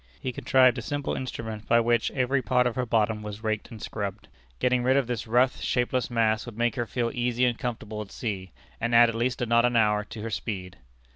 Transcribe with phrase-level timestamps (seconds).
[0.19, 3.79] He contrived a simple instrument by which every part of her bottom was raked and
[3.79, 4.29] scrubbed.
[4.57, 8.11] Getting rid of this rough, shapeless mass would make her feel easy and comfortable at
[8.11, 10.77] sea, and add at least a knot an hour to her speed.